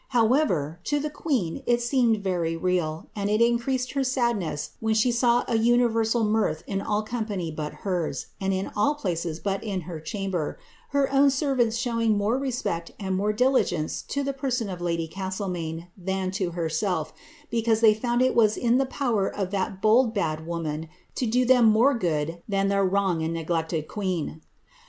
[0.07, 5.11] However, to the queen it seemed very real, and it increased her sadness when she
[5.11, 9.81] saw an universal mirth in all company bnt hers, and in all places but in
[9.81, 10.57] her chamber;
[10.89, 15.89] her own servants showing more respect and more diligence to t)ie person of lady Castlemaine
[15.95, 17.13] than lo herself,
[17.51, 21.45] because they found it was in the power of that bold bad woman to do
[21.45, 24.41] them more good than tlieir wronged and neglected queen.